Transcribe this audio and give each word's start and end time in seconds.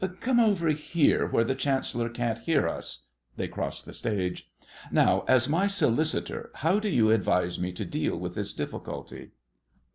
Come 0.19 0.39
over 0.39 0.69
here, 0.69 1.27
where 1.27 1.43
the 1.43 1.53
Chancellor 1.53 2.09
can't 2.09 2.39
hear 2.39 2.67
us. 2.67 3.05
(They 3.37 3.47
cross 3.47 3.83
the 3.83 3.93
stage.) 3.93 4.49
Now, 4.91 5.23
as 5.27 5.47
my 5.47 5.67
Solicitor, 5.67 6.49
how 6.55 6.79
do 6.79 6.89
you 6.89 7.11
advise 7.11 7.59
me 7.59 7.71
to 7.73 7.85
deal 7.85 8.17
with 8.17 8.33
this 8.33 8.51
difficulty? 8.51 9.29